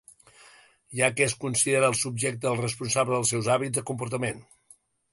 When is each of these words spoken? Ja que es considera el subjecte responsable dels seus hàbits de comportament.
Ja 0.99 1.09
que 1.19 1.23
es 1.27 1.35
considera 1.43 1.91
el 1.95 1.99
subjecte 2.01 2.57
responsable 2.65 3.19
dels 3.19 3.37
seus 3.37 3.55
hàbits 3.57 3.81
de 3.81 3.89
comportament. 3.95 4.47